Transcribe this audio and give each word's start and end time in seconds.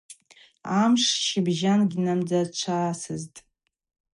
Амш 0.79 1.03
щыбжьан 1.25 1.81
гьнамдзачвасызтӏ. 1.91 3.39